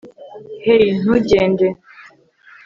hey, 0.63 0.85
ntugende 0.99 1.67